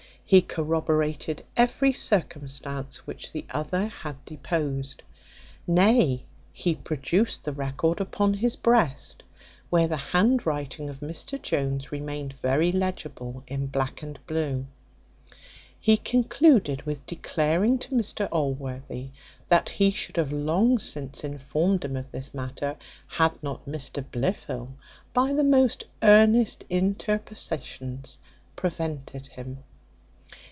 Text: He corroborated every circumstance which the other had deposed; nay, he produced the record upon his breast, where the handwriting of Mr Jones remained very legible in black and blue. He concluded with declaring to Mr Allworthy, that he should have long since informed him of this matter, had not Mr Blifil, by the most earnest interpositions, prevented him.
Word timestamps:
He 0.23 0.41
corroborated 0.41 1.43
every 1.57 1.91
circumstance 1.91 3.05
which 3.05 3.33
the 3.33 3.43
other 3.49 3.87
had 3.87 4.23
deposed; 4.23 5.03
nay, 5.67 6.23
he 6.53 6.73
produced 6.75 7.43
the 7.43 7.51
record 7.51 7.99
upon 7.99 8.35
his 8.35 8.55
breast, 8.55 9.23
where 9.69 9.89
the 9.89 9.97
handwriting 9.97 10.89
of 10.89 11.01
Mr 11.01 11.41
Jones 11.41 11.91
remained 11.91 12.31
very 12.35 12.71
legible 12.71 13.43
in 13.45 13.67
black 13.67 14.01
and 14.01 14.25
blue. 14.25 14.67
He 15.77 15.97
concluded 15.97 16.83
with 16.83 17.05
declaring 17.05 17.77
to 17.79 17.89
Mr 17.89 18.29
Allworthy, 18.31 19.09
that 19.49 19.67
he 19.67 19.91
should 19.91 20.15
have 20.15 20.31
long 20.31 20.79
since 20.79 21.25
informed 21.25 21.83
him 21.83 21.97
of 21.97 22.09
this 22.13 22.33
matter, 22.33 22.77
had 23.05 23.37
not 23.43 23.65
Mr 23.65 24.01
Blifil, 24.01 24.77
by 25.13 25.33
the 25.33 25.43
most 25.43 25.83
earnest 26.01 26.63
interpositions, 26.69 28.17
prevented 28.55 29.27
him. 29.27 29.65